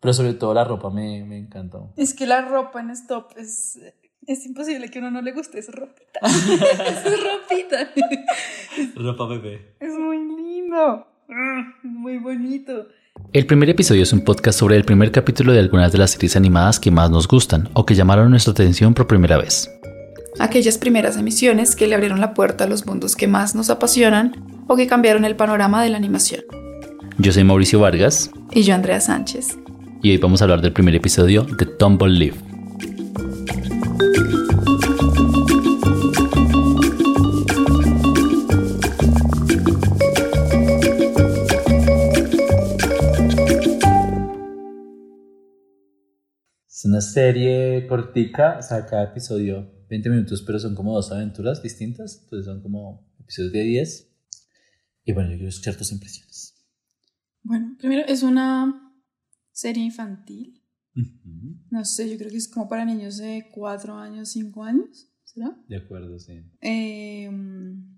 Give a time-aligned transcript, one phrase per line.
[0.00, 1.92] Pero sobre todo la ropa me, me encantó.
[1.96, 3.78] Es que la ropa en Stop es,
[4.26, 6.20] es imposible que a uno no le guste esa ropita.
[6.22, 7.90] esa ropita.
[8.96, 9.74] Ropa bebé.
[9.78, 11.06] Es muy lindo.
[11.28, 12.86] Es muy bonito.
[13.32, 16.34] El primer episodio es un podcast sobre el primer capítulo de algunas de las series
[16.36, 19.70] animadas que más nos gustan o que llamaron nuestra atención por primera vez.
[20.38, 24.64] Aquellas primeras emisiones que le abrieron la puerta a los mundos que más nos apasionan
[24.66, 26.42] o que cambiaron el panorama de la animación.
[27.18, 28.30] Yo soy Mauricio Vargas.
[28.52, 29.58] Y yo Andrea Sánchez.
[30.02, 32.36] Y hoy vamos a hablar del primer episodio de Tumble Live.
[46.66, 51.62] Es una serie cortica, o sea, cada episodio 20 minutos, pero son como dos aventuras
[51.62, 54.08] distintas, entonces son como episodios de 10.
[55.04, 56.54] Y bueno, yo quiero escuchar tus impresiones.
[57.42, 58.89] Bueno, primero es una
[59.52, 60.62] serie infantil.
[61.70, 65.56] No sé, yo creo que es como para niños de 4 años, 5 años, ¿será?
[65.68, 66.42] De acuerdo, sí.
[66.60, 67.96] Em,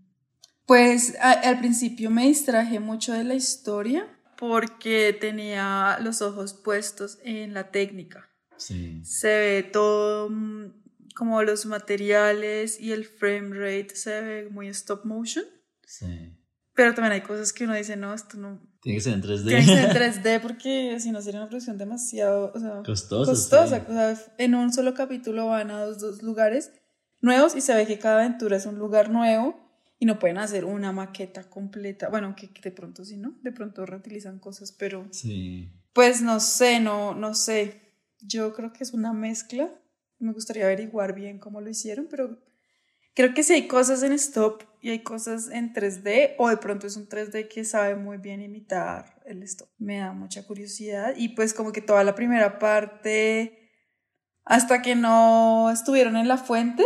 [0.67, 4.07] pues al principio me distraje mucho de la historia
[4.39, 8.29] porque tenía los ojos puestos en la técnica.
[8.57, 9.05] Sí.
[9.05, 10.83] Se ve todo mm,
[11.15, 15.45] como los materiales y el frame rate se ve muy stop motion.
[15.87, 16.37] Sí.
[16.75, 18.61] Pero también hay cosas que uno dice, no, esto no.
[18.83, 19.47] Tiene que ser en 3D.
[19.47, 23.31] Tiene que ser en 3D porque si no sería una producción demasiado o sea, costosa.
[23.31, 23.87] Costosa.
[23.89, 26.73] O sea, en un solo capítulo van a dos, dos lugares
[27.21, 29.57] nuevos y se ve que cada aventura es un lugar nuevo
[30.01, 32.09] y no pueden hacer una maqueta completa.
[32.09, 33.37] Bueno, que, de pronto sí, ¿no?
[33.41, 35.07] De pronto reutilizan cosas, pero.
[35.13, 35.71] Sí.
[35.93, 37.81] Pues no sé, no, no sé.
[38.21, 39.71] Yo creo que es una mezcla.
[40.19, 42.37] Me gustaría averiguar bien cómo lo hicieron, pero
[43.15, 46.87] creo que si hay cosas en stop y hay cosas en 3D, o de pronto
[46.87, 49.69] es un 3D que sabe muy bien imitar el stop.
[49.79, 51.15] Me da mucha curiosidad.
[51.17, 53.71] Y pues como que toda la primera parte,
[54.45, 56.85] hasta que no estuvieron en la fuente,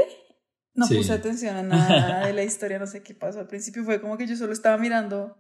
[0.74, 0.96] no Sí.
[0.98, 3.40] puse atención a nada de la historia, no sé qué pasó.
[3.40, 5.38] Al principio fue como que yo solo estaba mirando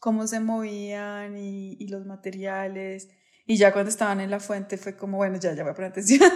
[0.00, 3.08] cómo se movían y, y los materiales.
[3.46, 5.92] Y ya cuando estaban en la fuente fue como, bueno, ya, ya voy a poner
[5.92, 6.20] atención.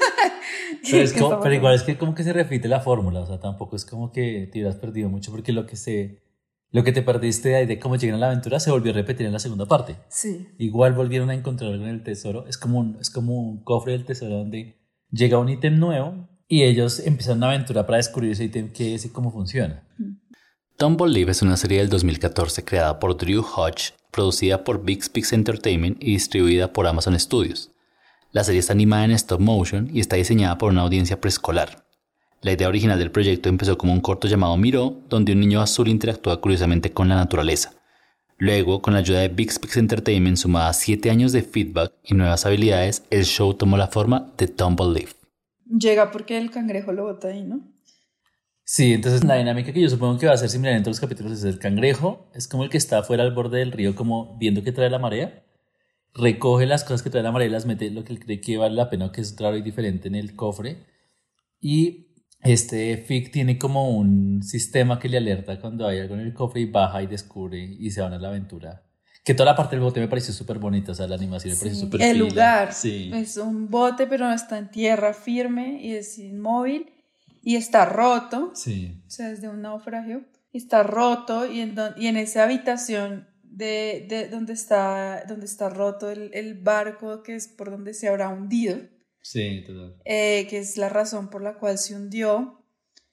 [0.91, 3.27] Pero, es ¿Qué como- pero igual es que como que se repite la fórmula, o
[3.27, 6.23] sea, tampoco es como que te hubieras perdido mucho porque lo que se
[6.73, 8.95] lo que te perdiste de ahí de cómo llegan a la aventura se volvió a
[8.95, 9.97] repetir en la segunda parte.
[10.09, 10.47] Sí.
[10.59, 13.93] Igual volvieron a encontrar algo en el tesoro, es como un, es como un cofre
[13.93, 14.77] del tesoro donde
[15.11, 19.05] llega un ítem nuevo y ellos empiezan una aventura para descubrir ese ítem qué es
[19.05, 19.83] y cómo funciona.
[19.97, 20.17] Tumble
[20.83, 26.03] Live es una serie del 2014 creada por Drew Hodge, producida por Big Speaks Entertainment
[26.03, 27.71] y distribuida por Amazon Studios.
[28.33, 31.85] La serie está animada en stop motion y está diseñada por una audiencia preescolar.
[32.41, 35.87] La idea original del proyecto empezó como un corto llamado Miro, donde un niño azul
[35.87, 37.75] interactúa curiosamente con la naturaleza.
[38.39, 42.15] Luego, con la ayuda de Big Speaks Entertainment sumada a 7 años de feedback y
[42.15, 45.13] nuevas habilidades, el show tomó la forma de Tumble Live.
[45.67, 47.61] Llega porque el cangrejo lo bota ahí, ¿no?
[48.73, 51.01] Sí, entonces la dinámica que yo supongo que va a ser similar en todos los
[51.01, 54.37] capítulos es el cangrejo, es como el que está fuera al borde del río como
[54.39, 55.43] viendo que trae la marea,
[56.15, 58.59] recoge las cosas que trae la marea y las mete lo que él cree que
[58.59, 60.87] vale la pena que es raro y diferente en el cofre
[61.61, 66.33] y este Fig tiene como un sistema que le alerta cuando hay algo en el
[66.33, 68.85] cofre y baja y descubre y se van a la aventura.
[69.25, 71.59] Que toda la parte del bote me pareció súper bonita, o sea, la animación me
[71.59, 71.85] pareció Sí.
[71.87, 73.11] súper El lugar Sí.
[73.13, 76.87] es un bote, pero no está en tierra firme y es inmóvil
[77.43, 79.03] y está roto, Sí.
[79.07, 83.29] o sea, es de un naufragio, está roto y en, don- y en esa habitación
[83.43, 88.09] de, de donde, está, donde está roto el, el barco, que es por donde se
[88.09, 88.79] habrá hundido,
[89.23, 89.97] Sí, total.
[90.05, 92.57] eh, que es la razón por la cual se hundió.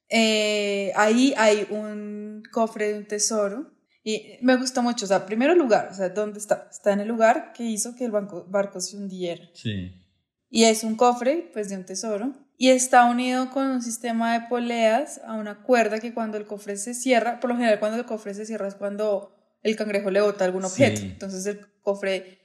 [0.09, 3.71] Eh, ahí hay un cofre de un tesoro
[4.03, 6.69] y me gustó mucho, o sea, primero lugar, o sea, ¿dónde está?
[6.71, 9.43] Está en el lugar que hizo que el banco- barco se hundiera.
[9.53, 9.91] Sí.
[10.49, 12.33] Y es un cofre, pues, de un tesoro.
[12.59, 16.75] Y está unido con un sistema de poleas a una cuerda que cuando el cofre
[16.75, 20.21] se cierra, por lo general cuando el cofre se cierra es cuando el cangrejo le
[20.21, 21.01] bota algún objeto.
[21.01, 21.05] Sí.
[21.11, 22.39] Entonces el cofre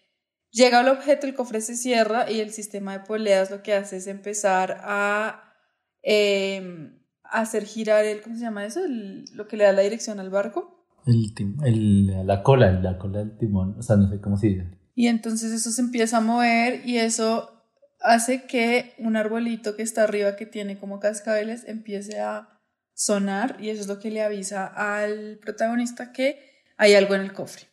[0.50, 3.96] llega al objeto, el cofre se cierra y el sistema de poleas lo que hace
[3.96, 5.54] es empezar a
[6.02, 6.90] eh,
[7.24, 8.84] hacer girar el, ¿cómo se llama eso?
[8.84, 10.86] El- lo que le da la dirección al barco.
[11.06, 14.48] El, tim- el- la cola, la cola del timón, o sea, no sé cómo se
[14.48, 14.66] dice.
[14.94, 17.61] Y entonces eso se empieza a mover y eso
[18.02, 22.48] hace que un arbolito que está arriba que tiene como cascabeles empiece a
[22.94, 26.38] sonar y eso es lo que le avisa al protagonista que
[26.76, 27.66] hay algo en el cofre.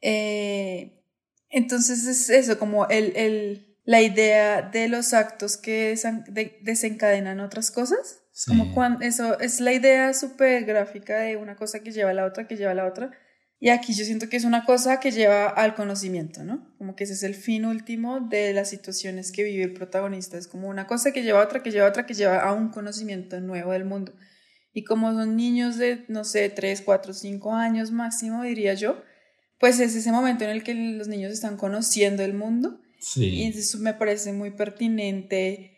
[0.00, 1.02] Eh,
[1.50, 5.96] entonces es eso, como el, el- la idea de los actos que
[6.60, 8.22] desencadenan otras cosas.
[8.32, 8.50] Sí.
[8.50, 12.24] Como cuando eso es la idea súper gráfica de una cosa que lleva a la
[12.24, 13.10] otra, que lleva a la otra.
[13.62, 16.66] Y aquí yo siento que es una cosa que lleva al conocimiento, ¿no?
[16.78, 20.38] Como que ese es el fin último de las situaciones que vive el protagonista.
[20.38, 22.54] Es como una cosa que lleva a otra, que lleva a otra, que lleva a
[22.54, 24.14] un conocimiento nuevo del mundo.
[24.72, 29.02] Y como son niños de, no sé, 3, 4, 5 años máximo, diría yo,
[29.58, 32.80] pues es ese momento en el que los niños están conociendo el mundo.
[32.98, 33.26] Sí.
[33.26, 35.76] Y eso me parece muy pertinente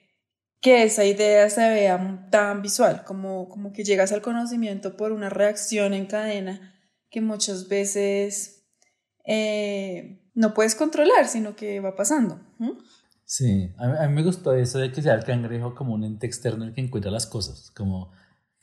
[0.60, 5.30] que esa idea se vea tan visual, como, como que llegas al conocimiento por una
[5.30, 6.72] reacción en cadena
[7.12, 8.64] que muchas veces
[9.24, 12.40] eh, no puedes controlar, sino que va pasando.
[13.24, 16.64] Sí, a mí, me gustó eso de que sea el cangrejo como un ente externo
[16.64, 18.10] el que encuentra las cosas, como...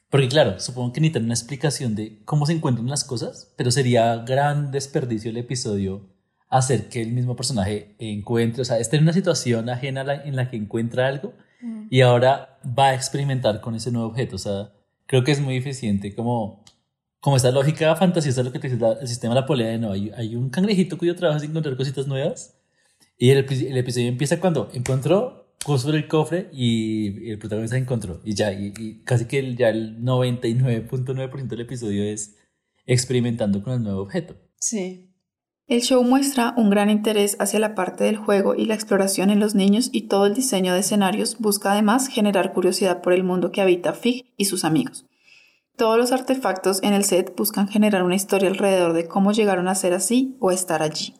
[0.09, 4.15] Porque claro, supongo que necesitan una explicación de cómo se encuentran las cosas, pero sería
[4.17, 6.09] gran desperdicio el episodio
[6.49, 10.49] hacer que el mismo personaje encuentre, o sea, esté en una situación ajena en la
[10.49, 11.89] que encuentra algo mm.
[11.91, 14.37] y ahora va a experimentar con ese nuevo objeto.
[14.37, 14.71] O sea,
[15.05, 16.63] creo que es muy eficiente como
[17.19, 20.11] como esta lógica fantasiosa, lo que te dice el sistema de la polea, no, hay,
[20.15, 22.55] hay un cangrejito cuyo trabajo es encontrar cositas nuevas.
[23.17, 28.21] Y el, el episodio empieza cuando encontró, puso el cofre y el protagonista encontró.
[28.23, 32.37] Y ya, y, casi que el, ya el 99.9% del episodio es
[32.85, 34.35] experimentando con el nuevo objeto.
[34.55, 35.13] Sí.
[35.67, 39.39] El show muestra un gran interés hacia la parte del juego y la exploración en
[39.39, 43.51] los niños y todo el diseño de escenarios busca además generar curiosidad por el mundo
[43.51, 45.05] que habita Fig y sus amigos.
[45.79, 49.75] Todos los artefactos en el set buscan generar una historia alrededor de cómo llegaron a
[49.75, 51.15] ser así o estar allí.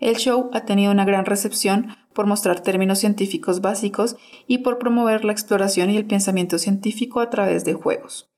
[0.00, 4.16] El show ha tenido una gran recepción por mostrar términos científicos básicos
[4.48, 8.28] y por promover la exploración y el pensamiento científico a través de juegos.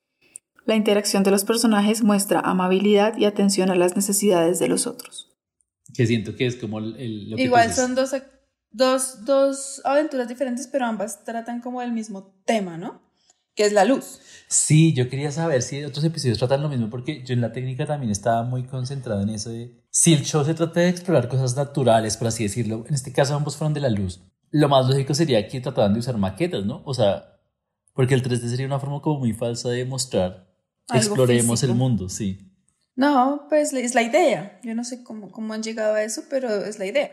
[0.67, 5.33] La interacción de los personajes muestra amabilidad y atención a las necesidades de los otros.
[5.95, 7.33] Que siento que es como el...
[7.41, 8.15] Igual son dos,
[8.73, 13.14] dos, dos aventuras diferentes, pero ambas tratan como el mismo tema, ¿no?
[13.55, 14.21] Que es la luz.
[14.49, 17.87] Sí, yo quería saber si otros episodios tratan lo mismo, porque yo en la técnica
[17.87, 21.57] también estaba muy concentrado en eso de si el show se trata de explorar cosas
[21.57, 24.21] naturales, por así decirlo, en este caso ambos fueron de la luz,
[24.51, 26.83] lo más lógico sería que trataran de usar maquetas, ¿no?
[26.85, 27.41] O sea,
[27.95, 30.47] porque el 3D sería una forma como muy falsa de mostrar,
[30.93, 32.53] exploremos el mundo, sí.
[32.97, 34.61] No, pues es la idea.
[34.63, 37.11] Yo no sé cómo, cómo han llegado a eso, pero es la idea.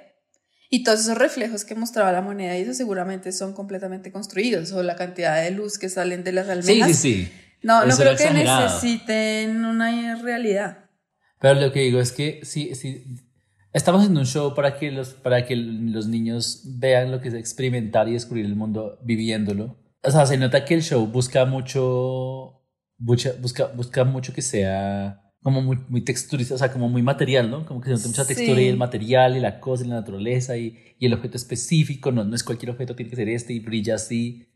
[0.73, 4.81] Y todos esos reflejos que mostraba la moneda y eso seguramente son completamente construidos o
[4.83, 6.87] la cantidad de luz que salen de las almejas.
[6.87, 7.31] Sí, sí, sí.
[7.61, 10.85] No, no creo que necesiten una realidad.
[11.39, 13.03] Pero lo que digo es que sí, sí,
[13.73, 17.33] estamos haciendo un show para que los, para que los niños vean lo que es
[17.33, 19.77] experimentar y descubrir el mundo viviéndolo.
[20.03, 22.63] O sea, se nota que el show busca mucho,
[22.97, 23.33] busca,
[23.75, 27.65] busca mucho que sea como muy, muy texturizado, o sea, como muy material, ¿no?
[27.65, 30.57] Como que se nota mucha textura y el material y la cosa y la naturaleza
[30.57, 33.59] y, y, el objeto específico, no, no es cualquier objeto, tiene que ser este y
[33.59, 34.47] brilla así.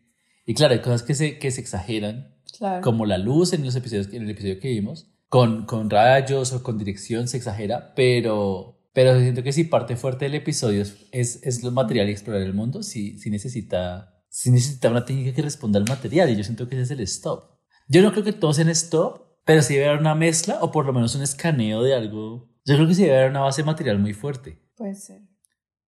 [0.45, 2.35] Y claro, hay cosas que se, que se exageran,
[2.83, 6.61] como la luz en los episodios, en el episodio que vimos, con, con rayos o
[6.61, 11.39] con dirección se exagera, pero, pero siento que si parte fuerte del episodio es, es,
[11.43, 15.41] es lo material y explorar el mundo, sí, sí necesita, sí necesita una técnica que
[15.41, 17.55] responda al material y yo siento que ese es el stop.
[17.87, 20.85] Yo no creo que todos en stop pero si debe haber una mezcla o por
[20.85, 22.49] lo menos un escaneo de algo.
[22.65, 24.59] Yo creo que sí debe haber una base material muy fuerte.
[24.75, 25.21] Puede ser.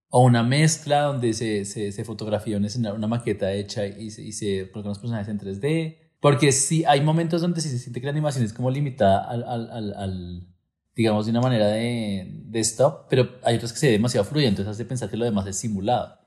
[0.08, 4.32] O una mezcla donde se, se, se fotografía una, una, maqueta hecha y se, y
[4.32, 5.98] se colocan los personajes en 3D.
[6.20, 9.42] Porque sí, hay momentos donde sí se siente que la animación es como limitada al,
[9.42, 10.48] al, al, al
[10.94, 14.48] digamos, de una manera de, de, stop, pero hay otros que se ve demasiado fluido,
[14.48, 16.18] entonces hace pensar que lo demás es simulado.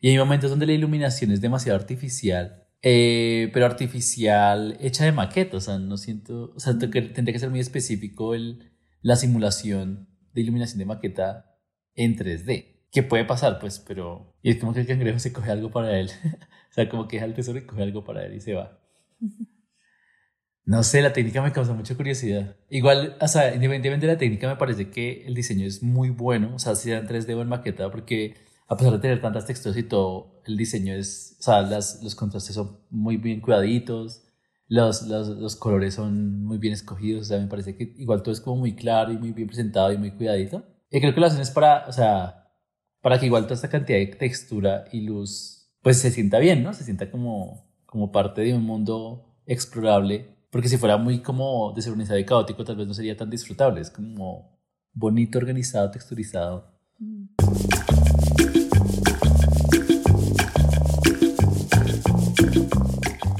[0.00, 5.56] Y hay momentos donde la iluminación es demasiado artificial eh, pero artificial, hecha de maqueta,
[5.56, 8.72] o sea, no siento, o sea, tendría que ser muy específico el,
[9.02, 11.56] la simulación de iluminación de maqueta
[11.94, 12.72] en 3D.
[12.90, 13.58] ¿Qué puede pasar?
[13.58, 14.36] Pues, pero...
[14.42, 16.10] Y es como que el cangrejo se coge algo para él.
[16.70, 18.80] o sea, como que deja el tesoro y coge algo para él y se va.
[20.64, 22.56] No sé, la técnica me causa mucha curiosidad.
[22.68, 26.54] Igual, o sea, independientemente de la técnica, me parece que el diseño es muy bueno.
[26.54, 28.34] O sea, si en 3D o en maqueta, porque
[28.68, 32.14] a pesar de tener tantas texturas y todo, el diseño es, o sea, las, los
[32.14, 34.22] contrastes son muy bien cuidaditos,
[34.68, 38.32] los, los, los, colores son muy bien escogidos, o sea, me parece que igual todo
[38.32, 40.64] es como muy claro y muy bien presentado y muy cuidadito.
[40.90, 42.50] Y creo que lo hacen es para, o sea,
[43.02, 46.72] para que igual toda esta cantidad de textura y luz, pues se sienta bien, ¿no?
[46.72, 52.18] Se sienta como, como parte de un mundo explorable, porque si fuera muy como desorganizado
[52.18, 54.58] y caótico, tal vez no sería tan disfrutable, es como
[54.92, 56.72] bonito, organizado, texturizado.
[56.98, 57.26] Mm.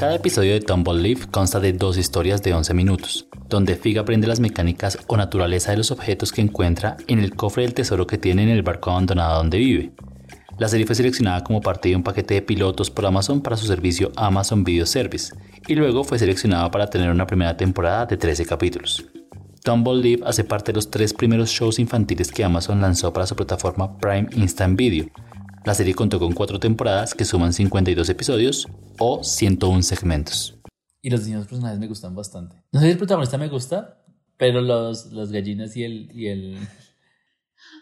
[0.03, 4.27] Cada episodio de Tumble Leaf consta de dos historias de 11 minutos, donde Fig aprende
[4.27, 8.19] las mecánicas o naturaleza de los objetos que encuentra en el cofre del tesoro que
[8.19, 9.93] tiene en el barco abandonado donde vive.
[10.59, 13.67] La serie fue seleccionada como parte de un paquete de pilotos por Amazon para su
[13.67, 15.33] servicio Amazon Video Service
[15.69, 19.05] y luego fue seleccionada para tener una primera temporada de 13 capítulos.
[19.63, 23.37] Tumble Live hace parte de los tres primeros shows infantiles que Amazon lanzó para su
[23.37, 25.07] plataforma Prime Instant Video.
[25.65, 30.59] La serie contó con cuatro temporadas que suman 52 episodios o 101 segmentos.
[31.01, 32.57] Y los niños personajes me gustan bastante.
[32.73, 34.03] No sé si el protagonista me gusta,
[34.37, 36.59] pero los, las gallinas y el, y el...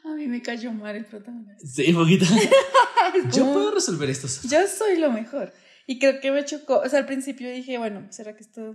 [0.05, 1.67] A mí me cayó mal el protagonista.
[1.67, 2.27] Sí, un poquito.
[3.33, 4.43] Yo puedo resolver estos.
[4.43, 5.55] Yo soy lo mejor.
[5.87, 8.75] Y creo que me chocó, o sea, al principio dije, bueno, ¿será que esto...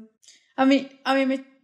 [0.56, 1.55] A mí, a mí me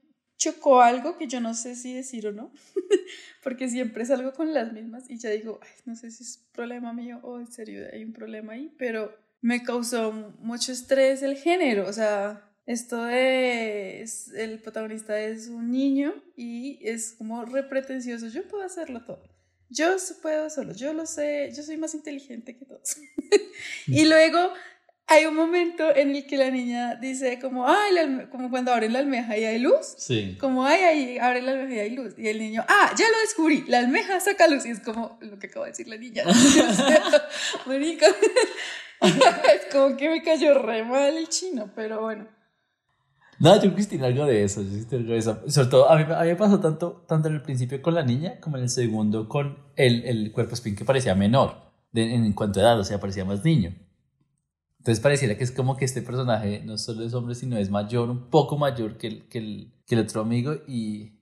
[0.42, 2.52] chocó algo que yo no sé si decir o no,
[3.44, 6.94] porque siempre salgo con las mismas y ya digo, Ay, no sé si es problema
[6.94, 11.88] mío o en serio hay un problema ahí, pero me causó mucho estrés el género,
[11.88, 14.04] o sea, esto de
[14.36, 19.22] el protagonista es un niño y es como repretencioso, yo puedo hacerlo todo.
[19.70, 22.98] Yo puedo solo, yo lo sé, yo soy más inteligente que todos.
[23.88, 24.52] y luego
[25.12, 29.00] hay un momento en el que la niña dice como, ay, como cuando abren la
[29.00, 29.94] almeja y hay luz.
[29.98, 30.38] Sí.
[30.40, 32.14] Como, ay, ahí abre la almeja y hay luz.
[32.18, 34.66] Y el niño, ah, ya lo descubrí, la almeja saca luz.
[34.66, 36.24] Y es como lo que acaba de decir la niña.
[37.66, 38.06] Bonito.
[39.02, 42.28] es como que me cayó re mal el chino, pero bueno.
[43.40, 45.42] No, yo Cristina algo de eso, yo algo de eso.
[45.48, 48.04] Sobre todo, a mí, a mí, me pasó tanto, tanto en el principio con la
[48.04, 52.62] niña como en el segundo con el, el cuerpo spin que parecía menor en cuanto
[52.62, 53.76] a edad, o sea, parecía más niño.
[54.82, 58.10] Entonces pareciera que es como que este personaje no solo es hombre, sino es mayor,
[58.10, 59.38] un poco mayor que el, que
[59.90, 61.20] el, otro amigo y...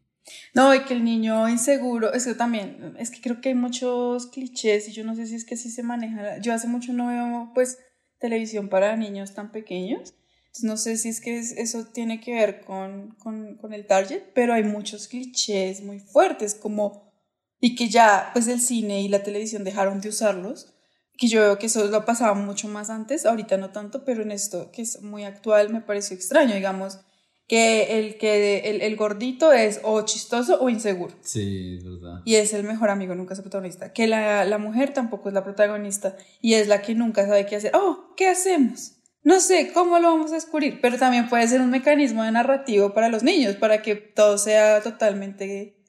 [0.53, 4.27] No, y que el niño inseguro, es que también, es que creo que hay muchos
[4.27, 6.37] clichés y yo no sé si es que así se maneja.
[6.37, 7.79] Yo hace mucho no veo pues
[8.17, 10.13] televisión para niños tan pequeños,
[10.61, 14.53] no sé si es que eso tiene que ver con, con, con el target, pero
[14.53, 17.11] hay muchos clichés muy fuertes como...
[17.59, 20.78] y que ya pues el cine y la televisión dejaron de usarlos
[21.19, 24.31] que yo veo que eso lo pasaba mucho más antes, ahorita no tanto, pero en
[24.31, 26.99] esto que es muy actual me pareció extraño, digamos,
[27.45, 31.13] que el, que el, el gordito es o chistoso o inseguro.
[31.21, 32.21] Sí, es verdad.
[32.23, 33.91] Y es el mejor amigo, nunca es el protagonista.
[33.91, 37.57] Que la, la mujer tampoco es la protagonista y es la que nunca sabe qué
[37.57, 37.71] hacer.
[37.75, 38.93] Oh, ¿qué hacemos?
[39.23, 42.93] No sé cómo lo vamos a descubrir, pero también puede ser un mecanismo de narrativo
[42.93, 45.83] para los niños, para que todo sea totalmente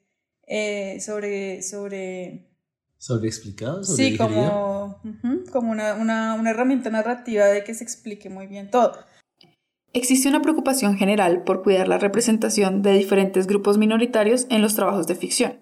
[0.47, 2.50] eh, sobre, sobre
[3.01, 3.83] sobreexplicado.
[3.83, 5.01] Sí, como,
[5.51, 8.93] como una, una, una herramienta narrativa de que se explique muy bien todo.
[9.91, 15.07] Existe una preocupación general por cuidar la representación de diferentes grupos minoritarios en los trabajos
[15.07, 15.59] de ficción.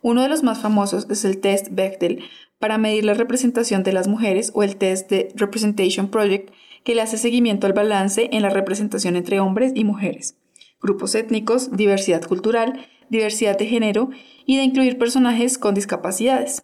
[0.00, 2.22] Uno de los más famosos es el test Bechdel
[2.60, 7.02] para medir la representación de las mujeres o el test de Representation Project que le
[7.02, 10.36] hace seguimiento al balance en la representación entre hombres y mujeres,
[10.80, 14.10] grupos étnicos, diversidad cultural, diversidad de género
[14.46, 16.62] y de incluir personajes con discapacidades.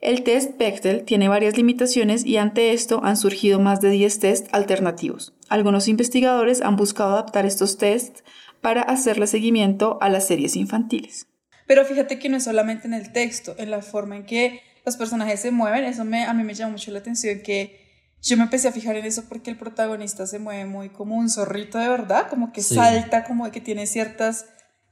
[0.00, 4.48] El test Bechtel tiene varias limitaciones y ante esto han surgido más de 10 tests
[4.52, 5.34] alternativos.
[5.48, 8.22] Algunos investigadores han buscado adaptar estos tests
[8.60, 11.26] para hacerle seguimiento a las series infantiles.
[11.66, 14.96] Pero fíjate que no es solamente en el texto, en la forma en que los
[14.96, 17.88] personajes se mueven, eso me, a mí me llama mucho la atención que
[18.22, 21.28] yo me empecé a fijar en eso porque el protagonista se mueve muy como un
[21.28, 24.46] zorrito de verdad, como que salta, como que tiene ciertas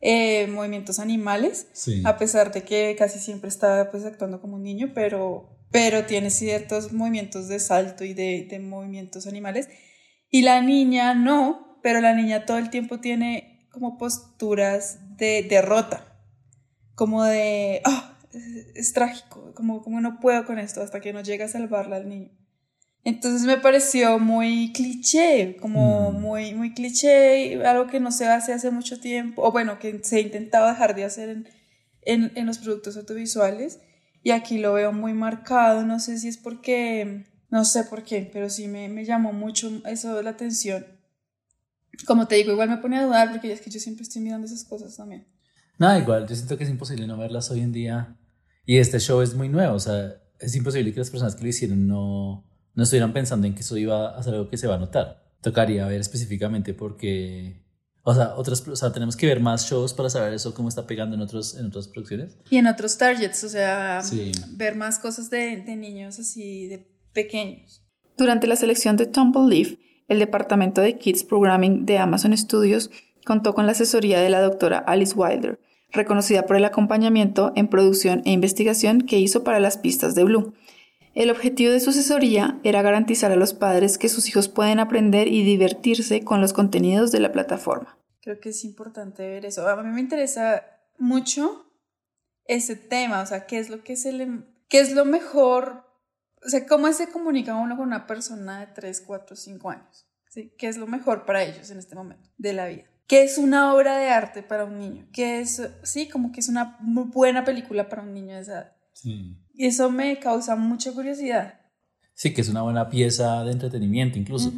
[0.09, 1.67] eh, movimientos animales,
[2.05, 6.31] a pesar de que casi siempre está pues actuando como un niño, pero, pero tiene
[6.31, 9.69] ciertos movimientos de salto y de, de movimientos animales.
[10.31, 16.21] Y la niña no, pero la niña todo el tiempo tiene como posturas de derrota,
[16.95, 18.17] como de, ah,
[18.77, 22.09] es, trágico, como, como no puedo con esto hasta que no llega a salvarla al
[22.09, 22.31] niño.
[23.07, 26.21] Entonces me pareció muy cliché, como mm.
[26.21, 30.17] muy, muy cliché, algo que no se hace hace mucho tiempo, o bueno, que se
[30.17, 31.49] ha intentado dejar de hacer en,
[32.03, 33.79] en, en, los productos audiovisuales.
[34.25, 38.29] Y aquí lo veo muy marcado, no sé si es porque, no sé por qué,
[38.33, 40.85] pero sí me, me llamó mucho eso la atención.
[42.09, 44.49] Como te digo, igual me pone a dudar porque es que yo siempre estoy mirando
[44.49, 45.29] esas cosas también.
[45.79, 48.19] No, igual, yo siento que es imposible no verlas hoy en día.
[48.65, 51.49] Y este show es muy nuevo, o sea, es imposible que las personas que lo
[51.49, 52.45] hicieron no
[52.77, 55.25] no estuvieran pensando en que eso iba a ser algo que se va a notar.
[55.41, 57.65] Tocaría ver específicamente porque,
[58.03, 60.87] o sea, otras, o sea, tenemos que ver más shows para saber eso cómo está
[60.87, 62.37] pegando en, otros, en otras producciones.
[62.51, 64.03] Y en otros targets, o sea,
[64.57, 67.83] ver más cosas de, de, niños así, de pequeños.
[68.19, 69.79] Durante la selección de Tumble Leaf,
[70.09, 72.91] el departamento de Kids Programming de Amazon Studios
[73.25, 75.59] contó con la asesoría de la doctora Alice Wilder,
[75.93, 80.55] reconocida por el acompañamiento en producción e investigación que hizo para las pistas de Blue
[81.17, 85.29] el objetivo de su asesoría era garantizar a los padres que sus hijos pueden aprender
[85.29, 87.99] y divertirse con los contenidos de la plataforma.
[88.21, 89.67] Creo que es importante ver eso.
[89.67, 90.63] A mí me interesa
[90.99, 91.73] mucho
[92.45, 94.29] ese tema, o sea, qué es lo que se le,
[94.69, 95.87] qué es lo mejor,
[96.45, 100.53] o sea, cómo se comunica uno con una persona de 3, 4, 5 años, ¿sí?
[100.59, 102.85] ¿Qué es lo mejor para ellos en este momento de la vida?
[103.07, 105.09] ¿Qué es una obra de arte para un niño?
[105.15, 108.76] ¿Qué es, sí, como que es una buena película para un niño de esa edad?
[108.97, 109.37] Sí.
[109.53, 111.61] Y eso me causa mucha curiosidad.
[112.15, 114.51] Sí, que es una buena pieza de entretenimiento incluso.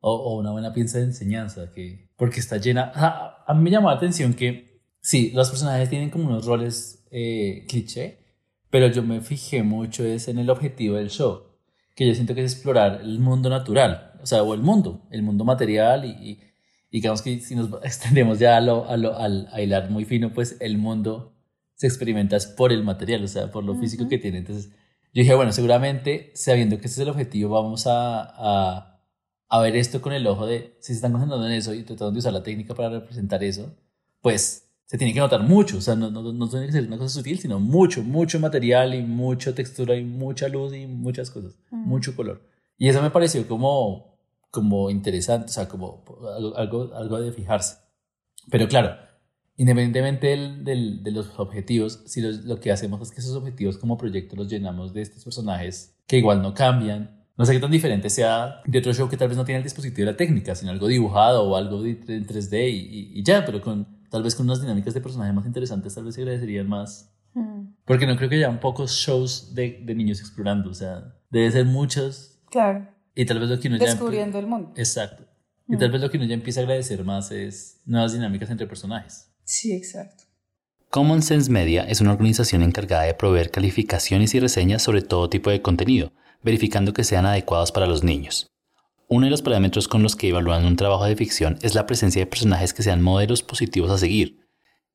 [0.00, 2.92] O, o una buena pieza de enseñanza, que, porque está llena...
[2.94, 7.64] a mí me llamó la atención que, sí, los personajes tienen como unos roles eh,
[7.66, 8.18] cliché,
[8.70, 11.44] pero yo me fijé mucho es en el objetivo del show,
[11.96, 15.22] que yo siento que es explorar el mundo natural, o sea, o el mundo, el
[15.22, 16.40] mundo material y, y-
[16.92, 20.32] digamos que si nos extendemos ya a lo, a lo, al a hilar muy fino,
[20.34, 21.37] pues el mundo
[21.78, 24.10] se experimenta es por el material, o sea, por lo físico Ujú.
[24.10, 24.38] que tiene.
[24.38, 24.70] Entonces,
[25.14, 29.00] yo dije, bueno, seguramente sabiendo que ese es el objetivo, vamos a, a,
[29.48, 32.10] a ver esto con el ojo de si se están concentrando en eso y tratando
[32.12, 33.72] de usar la técnica para representar eso,
[34.20, 36.98] pues se tiene que notar mucho, o sea, no, no, no tiene que ser una
[36.98, 41.54] cosa sutil, sino mucho, mucho material y mucha textura y mucha luz y muchas cosas,
[41.70, 41.76] Ujú.
[41.76, 42.42] mucho color.
[42.76, 44.18] Y eso me pareció como,
[44.50, 46.02] como interesante, o sea, como
[46.36, 47.76] algo, algo, algo de fijarse.
[48.50, 48.96] Pero claro,
[49.58, 53.76] independientemente del, del- de los objetivos, si los- lo que hacemos es que esos objetivos
[53.76, 57.10] como proyecto los llenamos de estos personajes que igual no cambian.
[57.36, 59.64] No sé qué tan diferente sea de otro show que tal vez no tiene el
[59.64, 63.22] dispositivo de la técnica, sino algo dibujado o algo de- en 3D y, y- y
[63.22, 66.22] ya, pero con tal vez con unas dinámicas de personajes más interesantes, tal vez se
[66.22, 67.12] agradecerían más.
[67.34, 67.74] Mm.
[67.84, 71.66] Porque no creo que haya pocos shows de, de niños explorando, o sea, debe ser
[71.66, 73.76] muchos Claro, y tal vez lo que ya...
[73.76, 74.72] descubriendo el mundo.
[74.76, 75.24] Exacto.
[75.68, 75.78] Y Mm.
[75.78, 79.27] tal vez lo que uno ya empieza a agradecer más es nuevas dinámicas entre personajes.
[79.48, 80.24] Sí, exacto.
[80.90, 85.48] Common Sense Media es una organización encargada de proveer calificaciones y reseñas sobre todo tipo
[85.48, 86.12] de contenido,
[86.42, 88.48] verificando que sean adecuados para los niños.
[89.08, 92.20] Uno de los parámetros con los que evalúan un trabajo de ficción es la presencia
[92.20, 94.36] de personajes que sean modelos positivos a seguir.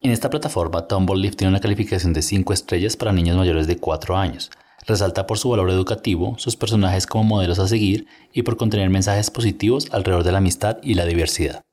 [0.02, 3.78] En esta plataforma, Tumble Leaf tiene una calificación de 5 estrellas para niños mayores de
[3.78, 4.52] 4 años.
[4.86, 9.32] Resalta por su valor educativo, sus personajes como modelos a seguir y por contener mensajes
[9.32, 11.64] positivos alrededor de la amistad y la diversidad.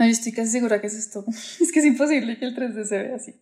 [0.00, 1.26] No, yo estoy casi segura que es stop.
[1.60, 3.34] Es que es imposible que el 3D se vea así.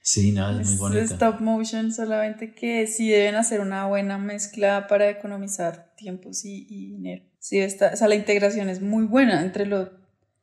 [0.00, 1.02] Sí, no, es muy Es bonito.
[1.14, 6.90] stop motion, solamente que sí deben hacer una buena mezcla para economizar tiempos y, y
[6.92, 7.24] dinero.
[7.38, 9.90] Sí, está, o sea, la integración es muy buena entre lo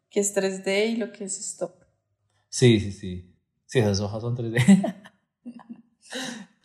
[0.09, 1.73] que es 3D y lo que es stop.
[2.49, 3.33] Sí, sí, sí.
[3.65, 4.59] Sí, esas hojas son 3D.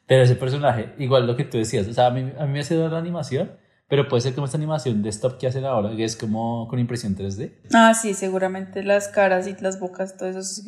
[0.07, 2.61] pero ese personaje, igual lo que tú decías, o sea, a mí, a mí me
[2.61, 3.53] hace dar la animación,
[3.89, 6.79] pero puede ser como esta animación de stop que hacen ahora, que es como con
[6.79, 7.53] impresión 3D.
[7.73, 10.65] Ah, sí, seguramente las caras y las bocas, todo eso es,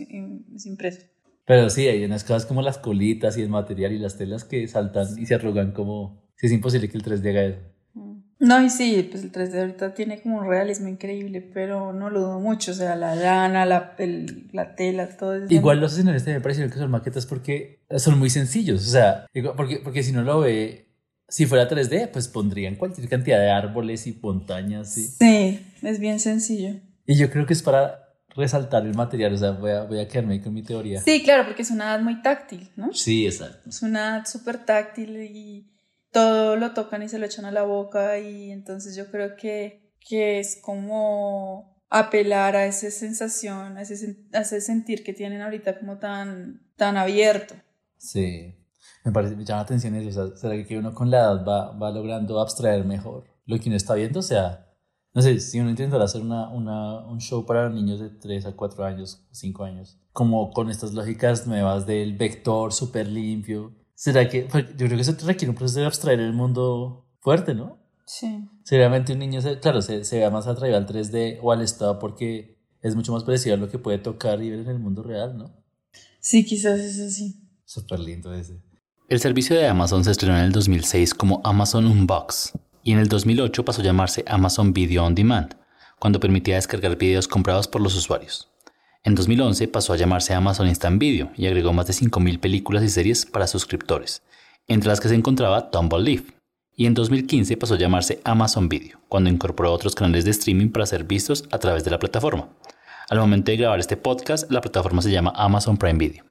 [0.55, 1.01] es impreso.
[1.45, 4.69] Pero sí, hay unas cosas como las colitas y el material y las telas que
[4.69, 6.23] saltan y se arrugan como...
[6.37, 7.59] Sí, es imposible que el 3D haga eso.
[7.95, 8.19] Mm.
[8.41, 12.21] No, y sí, pues el 3D ahorita tiene como un realismo increíble, pero no lo
[12.21, 12.71] dudo mucho.
[12.73, 15.47] O sea, la lana, la, el- la tela, todo eso.
[15.49, 18.87] Igual los escenarios también me parecieron que son maquetas porque son muy sencillos.
[18.87, 19.27] O sea,
[19.57, 20.88] porque, porque si no lo ve,
[21.29, 24.97] si fuera 3D, pues pondrían cualquier cantidad de árboles y montañas.
[24.97, 26.81] Y, Sí, es bien sencillo.
[27.07, 29.35] y yo creo que es para resaltar el material.
[29.35, 31.01] O sea, voy a, voy a quedarme ahí con mi teoría.
[31.03, 32.93] Sí, claro, porque es una edad muy táctil, ¿no?
[32.93, 33.69] Sí, exacto.
[33.69, 35.71] Es una edad súper táctil y
[36.13, 39.93] todo lo tocan y se lo echan a la boca y entonces yo creo que,
[40.09, 45.79] que es como apelar a esa sensación, a ese, a ese sentir que tienen ahorita
[45.79, 47.55] como tan, tan abierto.
[47.99, 48.55] Sí.
[49.05, 50.23] Me, parece, me llama la atención eso.
[50.23, 53.69] O sea, ¿será que uno con la edad va, va logrando abstraer mejor lo que
[53.69, 54.21] uno está viendo?
[54.21, 54.69] O sea,
[55.15, 58.53] no sé, si uno intentara hacer una, una, un show para niños de 3 a
[58.57, 64.43] 4 años, 5 años, como con estas lógicas nuevas del vector súper limpio, ¿será que,
[64.43, 67.79] porque yo creo que eso requiere un proceso de abstraer el mundo fuerte, ¿no?
[68.05, 68.49] Sí.
[68.63, 71.99] Seguramente un niño, se, claro, se, se vea más atraído al 3D o al stop
[71.99, 75.03] porque es mucho más parecido a lo que puede tocar y ver en el mundo
[75.03, 75.53] real, ¿no?
[76.21, 77.41] Sí, quizás es así.
[77.65, 78.63] Súper lindo ese.
[79.09, 82.53] El servicio de Amazon se estrenó en el 2006 como Amazon Unbox
[82.85, 85.55] y en el 2008 pasó a llamarse Amazon Video On Demand,
[85.99, 88.51] cuando permitía descargar videos comprados por los usuarios.
[89.05, 92.91] En 2011 pasó a llamarse Amazon Instant Video y agregó más de 5.000 películas y
[92.91, 94.21] series para suscriptores,
[94.67, 96.25] entre las que se encontraba Tumble Leaf.
[96.77, 100.85] Y en 2015 pasó a llamarse Amazon Video, cuando incorporó otros canales de streaming para
[100.85, 102.51] ser vistos a través de la plataforma.
[103.09, 106.29] Al momento de grabar este podcast, la plataforma se llama Amazon Prime Video.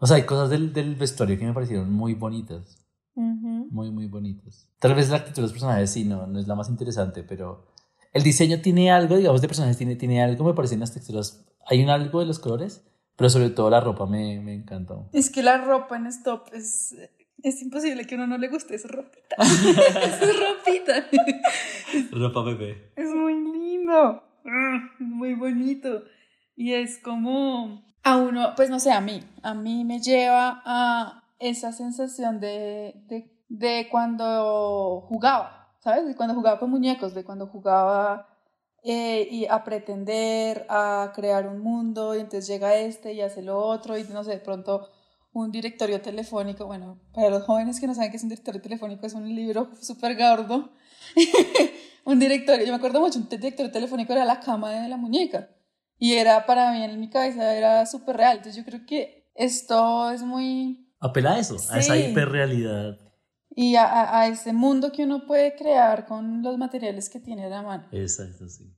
[0.00, 2.84] O sea, hay cosas del, del vestuario que me parecieron muy bonitas.
[3.14, 4.68] Muy, muy bonitas.
[4.78, 7.66] Tal vez la actitud de los personajes sí, no, no es la más interesante, pero
[8.12, 11.44] el diseño tiene algo, digamos, de personajes, tiene, tiene algo, me parecen las texturas.
[11.66, 15.10] Hay un algo de los colores, pero sobre todo la ropa me, me encantó.
[15.12, 16.94] Es que la ropa en stop es,
[17.42, 19.36] es imposible que a uno no le guste esa ropita.
[19.40, 21.06] esa ropita.
[22.12, 22.92] Ropa bebé.
[22.94, 24.22] Es muy lindo.
[24.44, 26.04] Es muy bonito.
[26.56, 31.24] Y es como a uno, pues no sé, a mí, a mí me lleva a
[31.38, 32.94] esa sensación de,
[33.48, 36.06] de, cuando jugaba, ¿sabes?
[36.06, 38.26] De cuando jugaba con muñecos, de cuando jugaba
[38.82, 43.58] eh, y a pretender, a crear un mundo, y entonces llega este y hace lo
[43.58, 44.88] otro, y no sé, de pronto
[45.34, 49.06] un directorio telefónico, bueno, para los jóvenes que no saben qué es un directorio telefónico,
[49.06, 50.70] es un libro súper gordo,
[52.06, 55.50] un directorio, yo me acuerdo mucho, un directorio telefónico era la cama de la muñeca,
[55.98, 60.10] y era para mí en mi cabeza, era súper real, entonces yo creo que esto
[60.10, 60.94] es muy...
[61.00, 62.98] Apela a eso, a esa hiperrealidad
[63.60, 67.48] y a, a, ese mundo que uno puede crear con los materiales que tiene a
[67.48, 67.88] la mano.
[67.90, 68.72] Exacto, sí.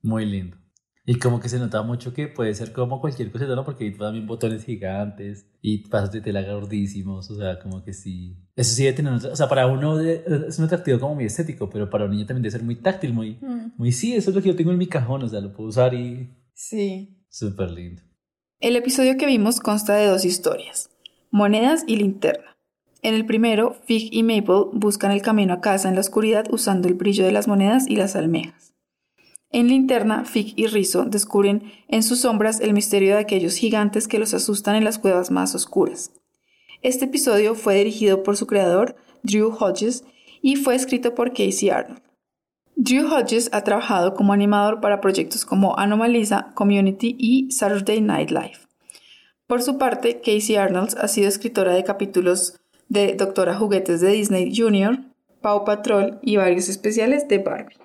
[0.00, 0.56] Muy lindo.
[1.04, 3.64] Y como que se nota mucho que puede ser como cualquier cosa, ¿no?
[3.64, 8.38] Porque hay también botones gigantes y pasos de tela gordísimos, o sea, como que sí.
[8.54, 11.90] Eso sí debe tener, o sea, para uno es un atractivo como muy estético, pero
[11.90, 13.72] para un niño también debe ser muy táctil, muy, mm.
[13.76, 15.68] muy sí, eso es lo que yo tengo en mi cajón, o sea, lo puedo
[15.68, 16.30] usar y...
[16.62, 17.08] Sí.
[17.28, 18.02] Súper lindo.
[18.60, 20.90] El episodio que vimos consta de dos historias,
[21.32, 22.56] monedas y linterna.
[23.02, 26.86] En el primero, Fig y Maple buscan el camino a casa en la oscuridad usando
[26.86, 28.74] el brillo de las monedas y las almejas.
[29.50, 34.20] En linterna, Fig y Rizzo descubren en sus sombras el misterio de aquellos gigantes que
[34.20, 36.12] los asustan en las cuevas más oscuras.
[36.80, 38.94] Este episodio fue dirigido por su creador,
[39.24, 40.04] Drew Hodges,
[40.42, 42.11] y fue escrito por Casey Arnold.
[42.76, 48.58] Drew Hodges ha trabajado como animador para proyectos como Anomalisa, Community y Saturday Night Live.
[49.46, 52.58] Por su parte, Casey Arnold ha sido escritora de capítulos
[52.88, 54.98] de Doctora Juguetes de Disney Junior,
[55.42, 57.76] Paw Patrol y varios especiales de Barbie.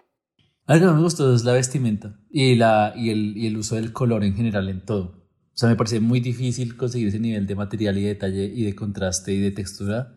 [0.66, 3.94] Algo que me gustó es la vestimenta y, la, y, el, y el uso del
[3.94, 5.18] color en general en todo.
[5.54, 8.76] O sea, me parece muy difícil conseguir ese nivel de material y detalle y de
[8.76, 10.17] contraste y de textura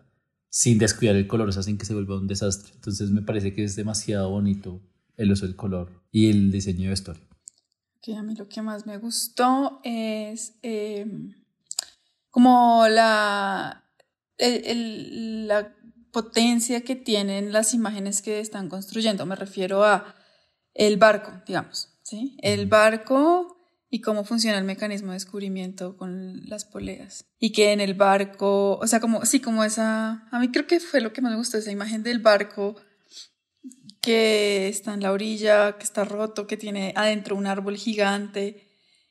[0.51, 2.73] sin descuidar el color, o sea, sin que se vuelva un desastre.
[2.75, 4.83] Entonces me parece que es demasiado bonito
[5.17, 7.25] el uso del color y el diseño de vestuario.
[8.03, 11.07] Que a mí lo que más me gustó es eh,
[12.31, 13.85] como la,
[14.39, 15.77] el, la
[16.11, 19.27] potencia que tienen las imágenes que están construyendo.
[19.27, 20.17] Me refiero a
[20.75, 22.37] el barco, digamos, ¿sí?
[22.43, 23.60] El barco
[23.91, 27.27] y cómo funciona el mecanismo de descubrimiento con las poleas.
[27.39, 30.81] Y que en el barco, o sea, como, sí, como esa, a mí creo que
[30.81, 32.77] fue lo que más me gustó, esa imagen del barco
[34.01, 38.69] que está en la orilla, que está roto, que tiene adentro un árbol gigante.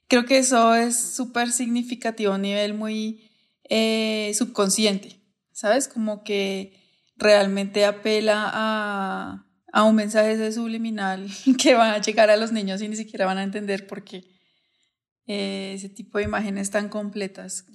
[0.08, 3.30] Creo que eso es súper significativo a nivel muy
[3.70, 5.20] eh, subconsciente.
[5.60, 5.89] ¿sabes?
[5.89, 6.72] Como que
[7.18, 11.28] realmente apela a, a un mensaje subliminal
[11.62, 14.24] que va a llegar a los niños y ni siquiera van a entender por qué
[15.30, 17.68] eh, ese tipo de imágenes tan completas.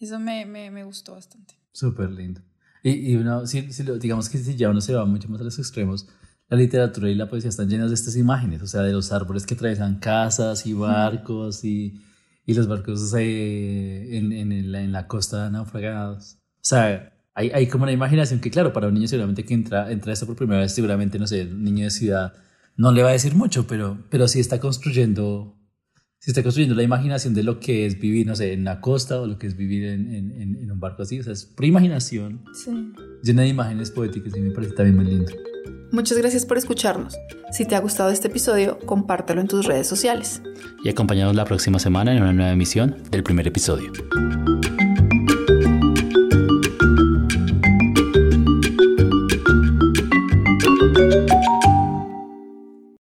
[0.00, 1.54] Eso me, me, me, gustó bastante.
[1.70, 2.40] Súper lindo.
[2.82, 5.40] Y, y uno, si, si lo, digamos que si ya uno se va mucho más
[5.40, 6.08] a los extremos,
[6.48, 9.46] la literatura y la poesía están llenas de estas imágenes, o sea, de los árboles
[9.46, 12.00] que atraviesan casas y barcos y,
[12.44, 16.38] y los barcos eh, en, en, en, la costa naufragados.
[16.56, 19.92] O sea, hay, hay, como una imaginación que, claro, para un niño seguramente que entra,
[19.92, 22.32] entra esto por primera vez, seguramente, no sé, un niño de ciudad
[22.76, 25.57] no le va a decir mucho, pero, pero sí está construyendo,
[26.18, 29.20] sí está construyendo la imaginación de lo que es vivir, no sé, en la costa
[29.20, 31.20] o lo que es vivir en, en, en un barco así.
[31.20, 32.92] O sea, es pura imaginación, sí.
[33.22, 35.32] llena de imágenes poéticas y me parece también muy lindo.
[35.90, 37.16] Muchas gracias por escucharnos.
[37.50, 40.42] Si te ha gustado este episodio, compártelo en tus redes sociales.
[40.84, 43.90] Y acompañados la próxima semana en una nueva emisión del primer episodio.